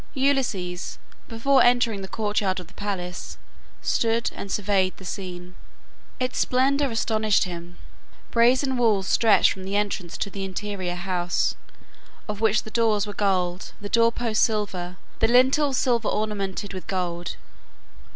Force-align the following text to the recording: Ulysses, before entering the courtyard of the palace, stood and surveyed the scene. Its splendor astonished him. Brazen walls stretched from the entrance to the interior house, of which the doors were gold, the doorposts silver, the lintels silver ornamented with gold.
Ulysses, 0.15 0.97
before 1.27 1.61
entering 1.61 2.01
the 2.01 2.07
courtyard 2.07 2.59
of 2.59 2.65
the 2.65 2.73
palace, 2.73 3.37
stood 3.83 4.31
and 4.33 4.51
surveyed 4.51 4.97
the 4.97 5.05
scene. 5.05 5.53
Its 6.19 6.39
splendor 6.39 6.89
astonished 6.89 7.43
him. 7.43 7.77
Brazen 8.31 8.77
walls 8.77 9.07
stretched 9.07 9.51
from 9.51 9.63
the 9.63 9.75
entrance 9.75 10.17
to 10.17 10.31
the 10.31 10.43
interior 10.43 10.95
house, 10.95 11.53
of 12.27 12.41
which 12.41 12.63
the 12.63 12.71
doors 12.71 13.05
were 13.05 13.13
gold, 13.13 13.73
the 13.79 13.89
doorposts 13.89 14.43
silver, 14.43 14.97
the 15.19 15.27
lintels 15.27 15.77
silver 15.77 16.09
ornamented 16.09 16.73
with 16.73 16.87
gold. 16.87 17.35